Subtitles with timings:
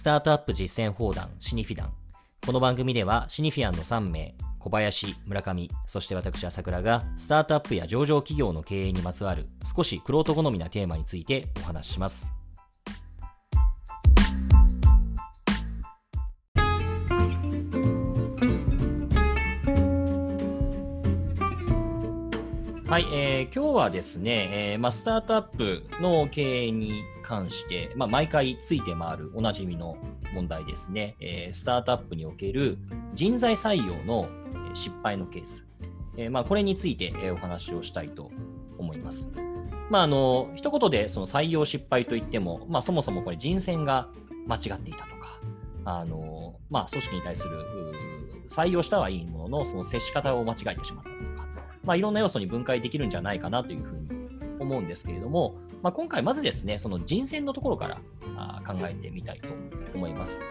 [0.00, 1.92] スタートアップ実践砲弾シニフィダン。
[2.46, 12.32] この番組ではシニフィアンの3名、小林、村上、そして私朝倉がスタートアップや上場企業の経営にまつわる少しクロート好みなテーマについてお話しします。
[22.90, 29.96] はい、えー、今日はですね、えーま、スタートアップの経営に関して、ま、毎回ついて回るおなじみの
[30.34, 32.78] 問題ですね、えー、スタートアップにおける
[33.14, 34.28] 人材採用の
[34.74, 35.68] 失敗のケース、
[36.16, 38.32] えーま、これについてお話をしたいと
[38.76, 39.32] 思います。
[39.88, 44.08] まあ、あの一言でその採用失敗といっても、まあ、そもそもこれ人選が
[44.48, 45.38] 間違っていたとか、
[45.84, 47.66] あのまあ、組織に対する
[48.48, 51.29] 採用したはいいものの、その接し方を間違えてしまった
[51.84, 54.08] まあ、いろんな要素に分解できるんじゃないかなというふうに
[54.58, 58.00] 思うんですけれども、まあ、今回まずですね、その人選のところから
[58.36, 59.48] あ考えてみたいと
[59.94, 60.42] 思います。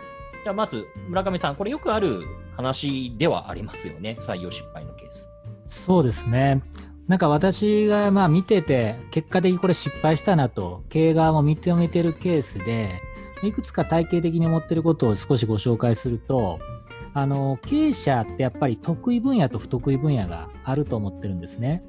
[0.43, 2.23] ではまず、村上さん、これよくある
[2.55, 5.31] 話ではありますよね、採用失敗のケース。
[5.67, 6.63] そうですね。
[7.07, 13.01] なんか私がまあ見てて、結果的にこれ失敗したなと、経営側も認めてるケースで、
[13.43, 16.59] いくつか体系的に持ってることを少しご紹介すると、
[17.21, 21.83] あの経営者ってやっぱり得意分野と不得意分野があると思ってるんですね。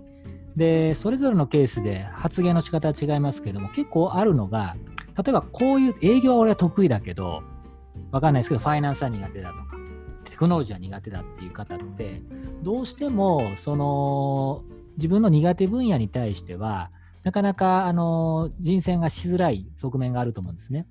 [0.56, 4.76] で、それぞれのケースで発言の仕方は違いますけども、結構あるのが、
[5.16, 7.42] 例えばこういう営業は俺は得意だけど、
[8.10, 9.76] わかんないですけど、ファイナンスは苦手だとか、
[10.24, 12.22] テクノロジーは苦手だっていう方って、
[12.62, 14.64] どうしても、その、
[14.96, 16.90] 自分の苦手分野に対しては、
[17.22, 20.86] なかなかあの人選がしづらい側面があると思うんですね。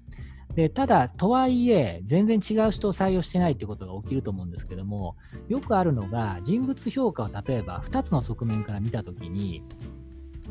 [0.56, 5.16] でただ、とはいえ、全然違う人を採用してないってことが起きると思うんですけども、
[5.48, 9.64] よくあるのが、人物評価を例えば2つの側面から見たときに、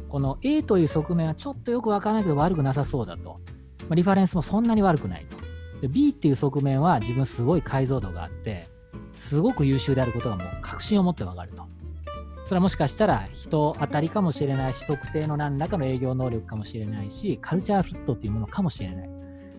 [0.08, 3.40] この A という側面はちょっとよくわからないけど悪くなさそうだと。
[3.80, 5.36] まあ、リファレンスもそんなに悪くないと。
[5.80, 8.68] で B っていう側面は自分すごい解像度があって、
[9.14, 11.62] すごく優秀であることがもう確信を持ってわかると。
[12.46, 19.10] それはもしかしたら人当たりかもしれないし、特定の何らかの営業能力かもしれないし、カルチャーフィットっていうものかもしれない。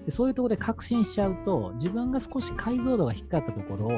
[0.09, 3.91] でそういうところで確信しちゃうと、自分が少し解像度が低かったところを、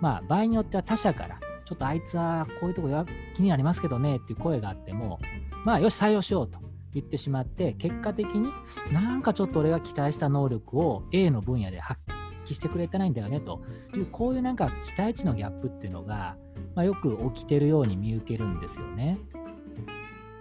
[0.00, 3.06] まあ、場合によっては他者から、ちょっとあいつはこういうとこや
[3.36, 5.20] 気になりますけどねっていう声があっても、
[5.64, 6.58] まあ、よし、採用しようと
[6.92, 8.50] 言ってしまって、結果的に
[8.92, 12.00] なんかちょっと俺が期待した能力を A の分野で発
[12.46, 13.62] 揮してくれてないんだよねと
[13.94, 16.36] いう、こういうなんか期待値のギャップっていうのが、
[16.74, 19.20] まあ、よく起きてるように見受けるんですよね。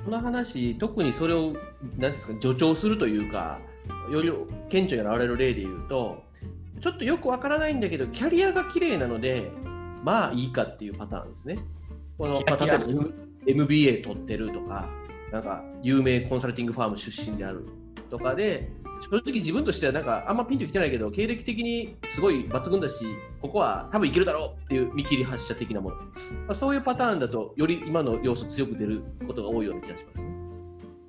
[0.06, 1.54] この話、特にそれを
[2.00, 3.60] 何ですか助長するというか、
[4.10, 4.32] より
[4.70, 6.24] 顕著に現れる例で言うと
[6.82, 9.52] ちょっとよくわからないんだけどキャリアが綺麗なので
[10.04, 11.58] まあいいかっていうパターンですね。
[12.18, 12.86] この例えば
[13.46, 14.90] MBA 取ってるとか
[15.32, 17.66] なんか有名コンサルティングファーム出身である
[18.10, 18.70] とかで
[19.02, 23.06] 正直自分としてはなんかあんまピンときてないけど経歴的にすごい抜群だし
[23.42, 26.04] ここは多分いけるだろうっていう見切り発車的なもの、ま
[26.50, 30.53] あ、そういうパターンだとより今の要素強く出ることが多いような気がしますね。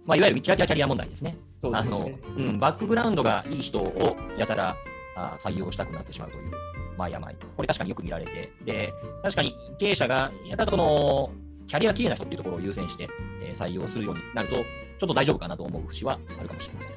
[0.07, 1.37] まあ、いわゆるキャリアキャリア問題ですね。
[1.61, 4.77] すねあのうん、バックグラウンドがいい人をやたら
[5.17, 6.51] あ採用したくなってしまうという、
[6.97, 7.35] まあ、病。
[7.57, 11.33] これ確かによく見られて、で、確かに経営者がやたらその、
[11.67, 13.09] キャリア綺麗な人っていうところを優先して、
[13.43, 14.63] えー、採用するようになると、ちょ
[15.07, 16.93] っと大丈夫かなと思う節はあるかもしれません。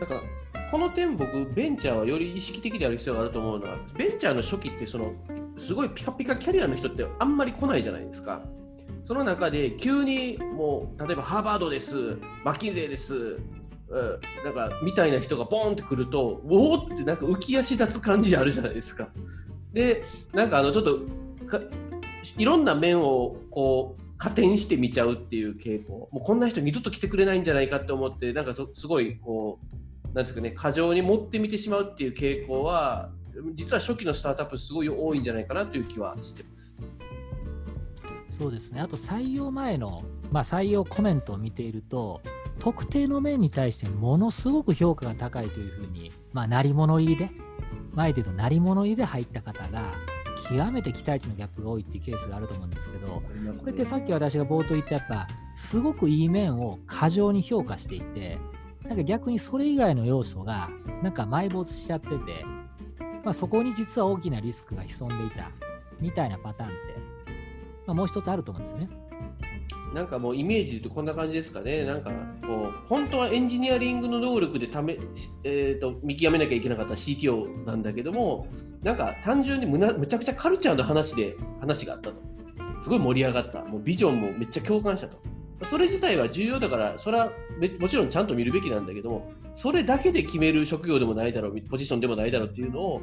[0.00, 0.20] だから
[0.70, 5.12] この点僕ベンチャーはより意識的である必要があると思うのはベンチャーの初期ってその
[5.56, 8.42] すごいピカピカキャリアの人ってあんまり来ないじゃないですか。
[9.06, 13.38] その中で急にもう例えばハーバードです、マッキンゼーです、
[14.42, 19.10] なんかみたいな人がボーンってくると、おおってなんか浮き足立つ感じあるじゃないですか。
[19.72, 20.02] で、
[20.32, 20.98] なんかあのちょっと
[22.36, 29.60] いろんな面をこう加点して見ちゃうっていう傾向、もうこんな人二度と来てくれないんじゃないかって思って、なんかすごいこ
[30.12, 33.12] う、なんですかね、過剰に持ってみてしまうっていう傾向は、
[33.54, 36.76] 実は初期のスタートアップすごい多いんじゃないかなという気はしてます。
[38.38, 42.20] そうですね、あと採用前の、まあ、採用コメントを見ていると、
[42.58, 47.30] 特定の面に対してものすごく評価が高いというふうに、まあ、鳴り物入りで、
[47.92, 49.92] 前で言うと鳴り物入りで入った方が、
[50.48, 53.22] 極めて期待値のギャップが多いっていうケースがあると思うんですけど、
[53.58, 58.38] これってさっき私が冒頭言ったやっぱ、すごくいい面を過剰に評価していて、
[58.84, 60.68] なんか逆にそれ以外の要素が、
[61.02, 62.44] なんか埋没しちゃってて、
[63.24, 65.50] まあ、そこに実は大きなリスクが潜んでいた
[66.00, 67.15] みたいなパターンって
[67.86, 68.88] まあ、もう一つあると思うんですよね。
[69.94, 72.10] なんかもうイメージで言うとこんな感じですかね、なんか
[72.46, 74.98] こう本当はエンジニアリングの能力でため、
[75.42, 78.46] えーと、見極めなきゃいけなかった CTO なんだけども、
[78.82, 82.16] なんか単純にむなむちゃくちゃカルチャーの話で話があったと、
[82.80, 85.16] すごい盛り上がった、もうビジョンもめっちゃ共感したと、
[85.64, 87.32] それ自体は重要だから、それは
[87.80, 93.00] もちろんちゃんと見るべきなんだけども、それだけで決める職業でもないだろう、ポジションでもないだろうっていうのを、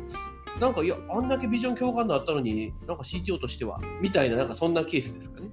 [0.60, 5.48] なんか、いや、あんだけビジョン共感度あったのに、なんか CTO としては、みたいな、なんかそんなケースですかね。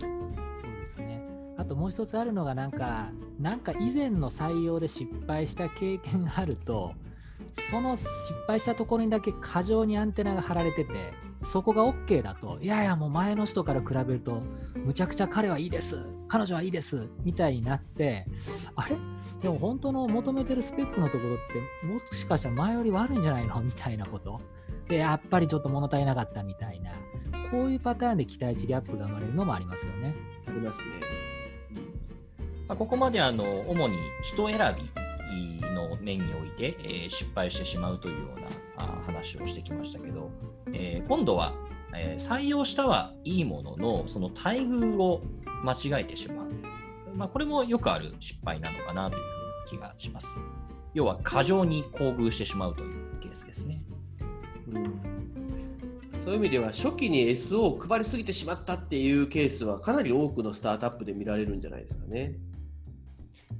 [0.00, 1.22] そうですね。
[1.56, 6.94] あともう一つあるのが、なんか、なんか以前の採用で失敗した経験があると、
[7.70, 8.08] その失
[8.46, 11.12] 敗したところにだけ過剰にアンテナが張られてて、
[11.42, 14.42] そこが OK だと、いやいや、もう前の人から比べると、
[14.76, 15.98] むちゃくちゃ彼はいいです、
[16.28, 18.26] 彼女はいいです、みたいになって、
[18.76, 18.96] あれ？
[19.40, 21.38] でも本当の求めてるスペックのところっ
[21.80, 23.60] て、もしかしたら前より悪いんじゃないの？
[23.60, 24.40] みたいなこと。
[24.88, 26.92] で、やっぱりちょっと物足りなかったみたいな、
[27.50, 30.14] こういうパターンで期待値ギャップが生まれるのもありますよね。
[30.46, 30.86] ありますね。
[32.68, 34.99] ま、ここまであの主に人選び
[35.30, 40.30] の面において、えー、失敗してしまうというようなあ話をしてきましたけど、
[40.72, 41.54] えー、今度は、
[41.94, 45.22] えー、採用したはいいもののその待遇を
[45.64, 46.46] 間違えてしまう、
[47.14, 49.22] まあ、これもよくある失敗なのかなという
[49.68, 50.38] 気がします
[50.94, 53.82] 要は過剰に厚遇してしまうというケースですね、
[54.72, 54.84] うん、
[56.24, 62.34] そういう意味では初期に SO を配りすぎてしまったっていうケースはかなり多くのスタートアップで見られるんじゃないですかね。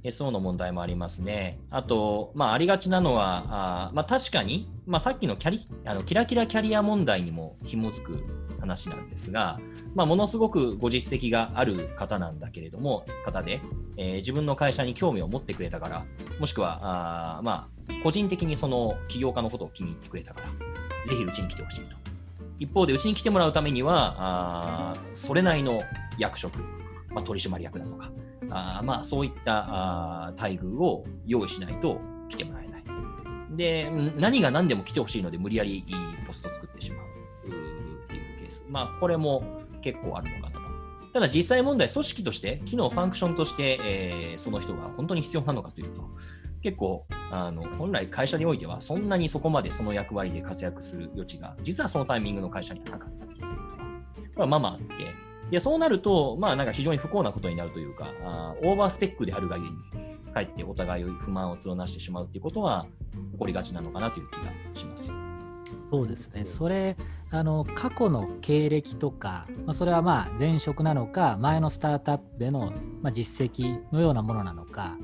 [0.03, 1.59] SO の問題もありますね。
[1.69, 3.45] あと、まあ、ありがちなのは、
[3.89, 8.23] あまあ、確かに、まあ、さっきのキャリあのキラキラキャリア問題にも紐づく
[8.59, 9.59] 話なんですが、
[9.93, 13.61] まあ、ものすごくご実績がある方なんだけれども、方で、
[13.97, 16.05] えー、自分の会社に興味を持ってくれたから、
[16.39, 20.47] もしくは、あまあ、個人的にその起業家のことを気に入ってくれたから、
[21.05, 21.95] ぜひうちに来てほしいと。
[22.59, 25.81] 一方で、うちに来てもらうためには、あそれなりの
[26.17, 26.59] 役職、
[27.09, 28.11] まあ、取締役だとか、
[28.51, 29.65] あまあ、そういった
[30.27, 31.99] あ待遇を用意しないと
[32.29, 32.83] 来てもらえない。
[33.51, 35.85] で、何が何でも来てほしいので、無理やり
[36.25, 37.05] ポストを作ってしまう
[37.47, 38.67] っていうケース。
[38.69, 39.43] まあ、これも
[39.81, 40.61] 結構あるのかなと。
[41.13, 46.09] ただ実際問題、組織として、機能、ファンクションとして、えー、その人が本当に必要なのかというと、
[46.61, 53.55] 結構あの本来会社においてはそんなにそこまでその役割で活躍する余地が実はそのタイミングの会社にはなかったということは
[54.15, 54.95] これはまあまああって
[55.51, 62.87] いやそうなると、まあ、なんか非常に不幸なことになるというかあオーバースペックであるがゆえにかえってお互い不満を募らしてしまうということは
[63.33, 65.17] 起こりがちなのかなという気がします。
[65.91, 66.95] そうですね、それ、
[67.31, 72.71] あの過去の経歴とか、まあ、それはまあ前職なのか、前のスタートアップでの、
[73.01, 74.97] まあ、実績のようなものなのか、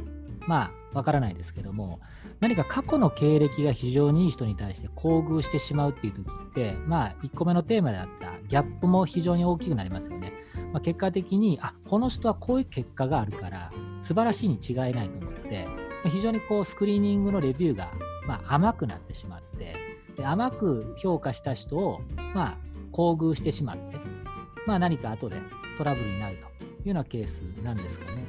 [0.48, 2.00] まあ、わからないですけども、
[2.40, 10.34] 何か過去の経歴が非常にいい人に対して厚遇してしまうっていう時って、まあ、1個目のテーマであったギャップも非常に大きくなりますよね。
[10.72, 13.72] まあ、結果的に、あこの人はこういう結果があるから、
[14.02, 15.68] 素晴らしいに違いないと思って、
[16.06, 17.92] 非常にこうスクリーニングのレビューが、
[18.26, 19.76] まあ、甘くなってしまって、
[20.16, 22.02] で甘く評価した人を、
[22.34, 22.58] まあ、
[22.92, 23.98] 厚遇してしまって、
[24.66, 25.36] まあ、何か後で
[25.78, 28.26] トラブルになるというようなケースなんですかね。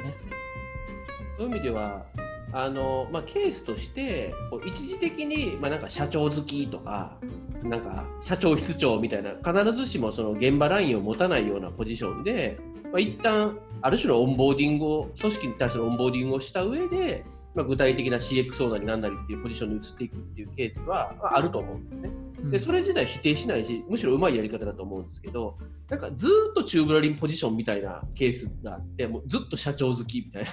[1.38, 2.04] そういう意味では
[2.52, 4.34] あの、まあ、ケースとして
[4.66, 7.16] 一時的に、まあ、なんか社長好きとか
[7.62, 17.24] なんか社長室長みたいな必ずしもその現場ラインを持たないようなポジションで、まあ、一旦ある種のオンボーディングを組織に対してのオンボーディングをした上で、
[17.54, 22.10] まあ、具体的な CX なりなんなりっていうポジションに移っていくっていうケースは、まあ、あると思うんですね。
[22.50, 25.58] でそれ自体否定しないしむしろうまいやり方だと思うんですけど
[25.90, 30.50] なんかずっとチューブラリンポジションみたいなケースがあってもうずっと社長付きみたいな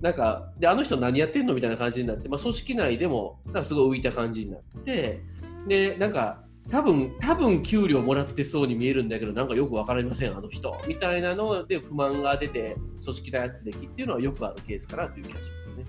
[0.00, 1.54] なんかであの人何やってんの？
[1.54, 5.22] みたいな感じになって、まあ、組織内でもなんかすごい浮いた感じになって
[5.66, 15.84] でなんか多分多分給料もらってそうに見えるんだけどなんかよく分かりませんあの人みたいなので不満が出て組織内圧力っていうのはよくあるケースかなという気がしますね。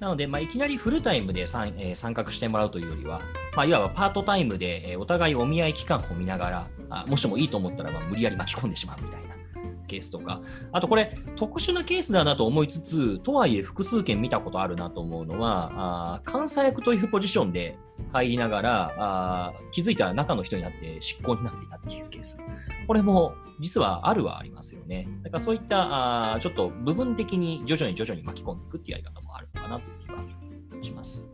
[0.00, 3.20] なので、まあ、いきなりフルタイムで参,、えー、参画してもらうというよりは、
[3.56, 9.37] まあ、いわばパートタイムで、えー、お互いお見合い期間を見ながらあもしもいいと思ったら、まあ、無理やり巻き込んでしまうみたいな。
[9.88, 17.76] ケースとか、あとこれ、特殊なケースだなと思いつつ、とはいえ複数件見たことあるなと思うのは、あ監査役というポジションで
[18.12, 22.42] 入りながらあ、気づいたら中の人になって執行になっていたっていうケース。
[22.86, 25.08] これも実はあるはありますよね。
[25.24, 30.18] だからそういったあちょっと部分的に徐々に徐々に巻き込んでいくっていうやり方もあるのかなという気は
[30.82, 31.28] します。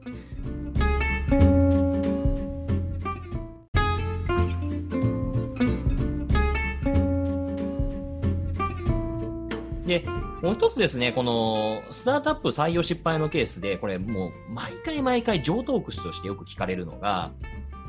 [9.86, 10.04] で、
[10.42, 17.32] もう一つですね、このスタートアップ採用失敗のケースで、これもう毎回毎回上等口としてよく聞かれるのが、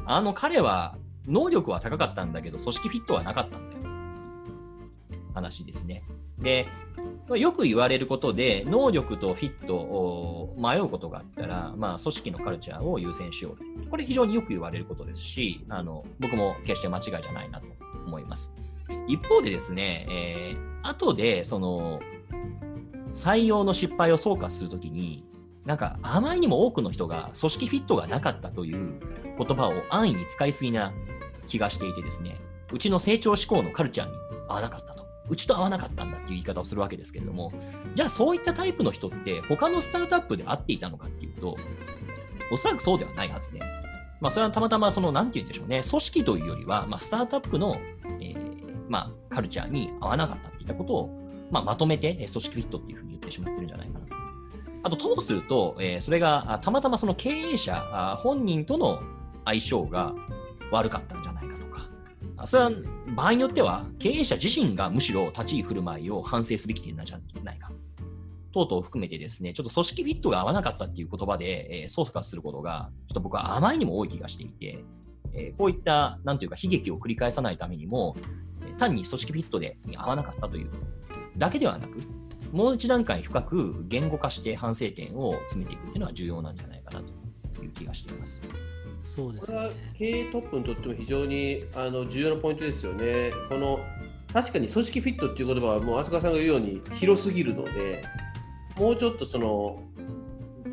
[0.05, 0.97] あの彼は
[1.27, 3.83] 能力は高かったんだけど、組織フィットはなかったんだよ。
[5.33, 6.03] 話ですね。
[6.39, 6.67] で、
[7.29, 13.89] よく言われることで、能力とフィットを迷うことがあったら、まあ、組織のカルチャーを優先しよう。
[13.89, 17.67] これ非常によく言われることですし、あの僕も決して間違いじゃないなと
[18.05, 18.53] 思います。
[19.07, 21.99] 一方でですね、えー、後でその
[23.13, 25.23] 採用の失敗を総括するときに、
[25.65, 28.99] なんかあまりにも多くの人が組織フィットがなかったという
[29.37, 30.93] 言葉を安易に使いすぎな
[31.47, 32.35] 気がしていてですね、
[32.71, 34.13] うちの成長志向のカルチャーに
[34.47, 35.05] 合わなかったと。
[35.27, 37.51] うちと合わなかったんだっていう言い方をするわけですけれども、
[37.95, 41.57] じゃあそういったタイプの人って他のスタートアップで会っていたのかっていうと、
[42.51, 43.59] おそらくそうではないはずで、
[44.21, 47.77] まあ、それはたまたまその、なんて言うんでしょうね、組織というよりは、まあ、スタートアップの、
[48.19, 48.44] えー、
[48.89, 51.09] まあ、カルチャーに合わなかったっていったことを、
[51.51, 54.13] まあ、まとめて、組織フィットっていうふうに言ってしまってるんじゃないかなと。
[54.83, 59.01] あと、ともすると、えー、それがたまたまその経営者本人との
[59.45, 60.13] 相性が
[60.71, 61.89] 悪かったんじゃないかとか、
[62.45, 62.71] それは
[63.15, 67.71] 場合によっては経営者自身がむしろ立ち居振る舞いを反省すべき点なんじゃないか。
[68.55, 74.85] 等々含めてですね、ちょっと組織フィットが合わなかったっていう言葉で、えー、操作することが、ちょっと僕はあまりにも多い気がしていて、
[75.33, 78.15] えー、こういった、なんていうか、悲劇を繰り返さないためにも、
[78.77, 80.69] 単に組織フィットで合わなかったという
[81.37, 81.99] だけではなく、
[82.51, 87.03] もう一段階深く言語化して反省点を詰めていくっていうのは重要なんじゃないかな
[87.53, 88.43] という気がしています。
[89.03, 93.31] そうです、ね、これは経営トップにとっても非常にあの重要なポイントですよね。
[93.49, 93.79] この
[94.33, 98.03] 確かに組織フィットっていう言葉はもう飛鳥さんが言うように広すぎるので、
[98.77, 99.81] もうちょっとその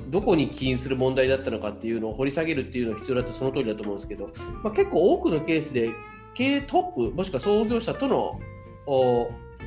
[0.09, 4.31] どこに起因する問題だったのかっていうのを掘り下げるっていうのが必要だとその通りだと思うんですけど、
[4.63, 5.91] まあ、結構多くのケースで
[6.35, 8.41] 経営トップもしくは創業者との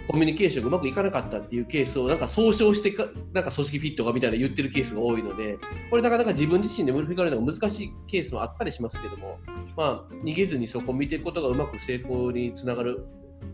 [0.08, 5.58] コミュニケーションがうまくいかなかったっていうケースをなんか総称してかなんか組織フィットがみたいな言ってるケースが多いので
[5.90, 9.40] これなかなか自分自身で振り返るのが難しいケースもあったりしますけども、
[9.76, 13.06] まあ、逃げずにそこを見ていくことがうまく成功につながる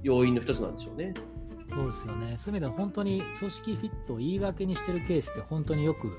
[0.03, 1.13] 要因の一つなんでしょうね。
[1.69, 2.35] そうですよね。
[2.37, 6.11] そういう意味では本当に組織フィットを言い訳にしてるケースって本当によく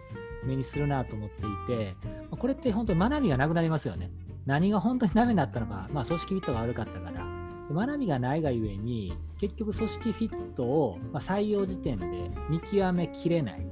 [0.45, 1.43] 目にするなと思って
[1.75, 1.95] いて、
[2.31, 4.11] これって本当に学びがなくなりますよね。
[4.47, 7.25] 何が本当にダメだったのか、まあ、組織フィットが悪かったから、
[7.73, 12.07] 学びがないがゆえに、結局組織フィットを採用時点で
[12.49, 13.65] 見極めきれないっ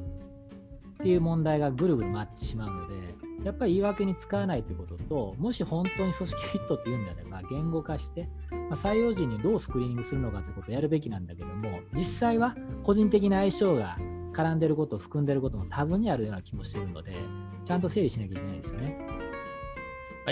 [1.02, 2.94] ていう問題がぐるぐる回ってしまうので、
[3.44, 13.96] やっぱり言い訳に使わないということと、もし本当に組織フィットっていうんであれば、言語化して、まあ、採用時にどうスクリーニングするのかということをやるべきなんだけども、実際は個人的な相性が
[14.32, 17.16] 絡んでることを、含んでることも多分にあるような気もしてるので、
[17.64, 19.29] ちゃんと整理しなきゃいけないですよね。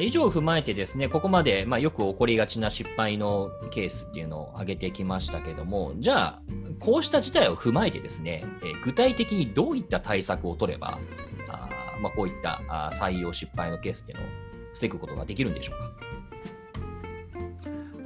[0.01, 6.43] 以上を踏まえてですね、ここまで、まあ、よく起こりがちな失敗のケースっていうのを挙げてきましたけども、じゃあ、
[6.81, 10.99] こうした事態を踏まえてですね、え具体的にどういった対策を取れば、
[11.49, 11.69] あ
[12.01, 14.29] まあ、こういったあ採用失敗のケースっていうのを
[14.75, 15.91] 防ぐことができるんでしょうか？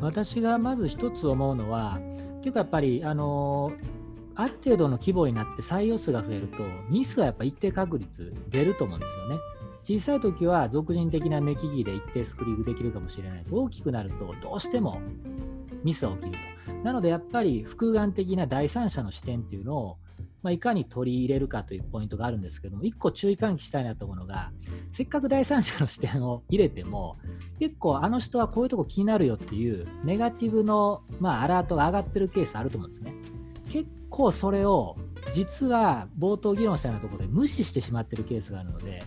[0.01, 2.01] 私がまず一つ思うのは、
[2.41, 3.73] 結構やっぱり、あの
[4.35, 9.37] ある程度の規模になって採用数が増えると、ミスはやっぱ一定確率出ると思うんですよね。
[9.83, 13.55] 小さい時は俗人的な目利きで一定スクリーンできるかもしれないです。
[13.55, 15.01] 大きくなるとどうしても
[15.83, 16.33] ミスが起きる
[16.67, 16.73] と。
[16.85, 19.99] なのでやっぱり複眼的な第三者の視点っていうのを、
[20.43, 24.53] まあ、いかに取り入れるかというポイントがあるんですけども、1個注意喚起したいなと思うのが、
[24.93, 27.17] せっかく第三者の視点を入れても、
[27.59, 33.15] 結構あの人はこういうとこ気になるよっていうネガティブの、まあ、アラートが上がってるケースあると思うんですね。
[33.71, 34.97] 結構それを
[35.33, 39.03] 実は冒頭議論したようなところで無視してしまってるケースがあるので、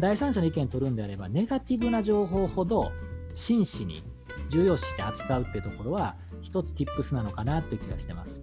[0.00, 2.92] 第三者の意見を取るんであれば、ネガティブな情報ほど
[3.34, 4.02] 真摯に
[4.50, 8.40] 重要視して扱うっていうところは、一つ tips なのかなという気がしてます。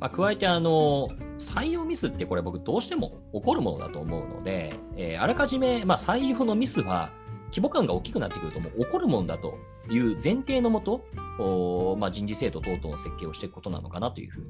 [0.00, 1.08] まあ、加えてあの、
[1.38, 7.10] 採用ミスってこれ僕どうしても起こるものだと思うので、えー、あらかじめ、まあ、採用のミスは
[7.46, 9.58] 規模感が大きくなってくるともう起こるものだと
[9.90, 11.04] いう前提のもと、
[11.98, 14.46] まあ、人事制度等々の設計をしていくことなのかなというふうに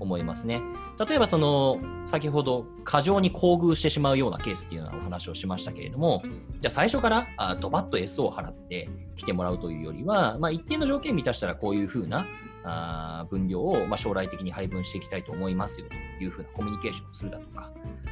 [0.00, 0.62] 思いますね。
[1.08, 6.22] 例えばその先ほど過剰に厚遇してしまうようなケースっていうようなお話をしましたけれども
[6.60, 12.26] じゃあ最初からあドバッと S を払って来てもらうというよりは、まあ、一定の条件満たしたらこういうふうな
[12.64, 17.70] あ分量を、まあ、将来的に配分していきたいと思いますよというふうなコミュニケーションをするだとか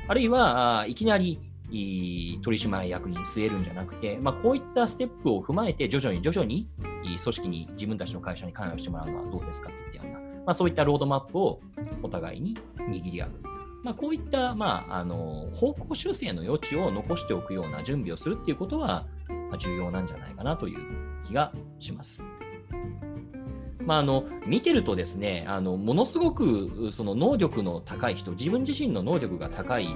[0.09, 1.39] あるいはあいきなり
[1.71, 6.69] 取締役に据えるんじゃなくて、まあ、こういったステップを踏まえて徐々に徐々に
[7.03, 11.61] 組織に自分たちの会社に関与してもらうのはどうですかって言ってようなまあ、そういったロードマップを
[12.03, 13.31] お互いに握り合う。
[13.83, 20.79] まあ、こういった、まあ、あの方向修正の余地を残しておくような準備をするっていうことは、まあ、重要なんじゃないかなという
[21.25, 22.23] 気がします。
[23.87, 29.89] まあ、あの見てるとですねあのものすごくその能力の高い人自分自身の能力が高い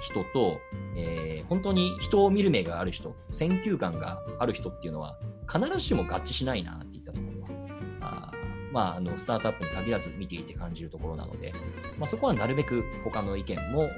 [0.00, 0.58] 人と、
[0.96, 6.86] えー、本当に人を見る目がある人選球眼がある人っていうのは必ずしも合致しないなっ
[8.76, 11.54] まあ、あのスタートアップに限らず見ていて感じるところなので、
[11.96, 13.88] まあ、そこはなるべく他の意見も、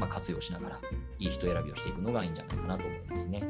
[0.00, 0.80] まあ、活用しながら、
[1.20, 3.44] いい人選びをしていくのがいいんじゃないかなと思いますね。